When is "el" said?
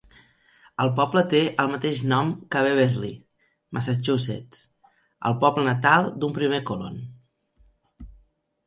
0.85-0.89, 1.63-1.69, 5.31-5.39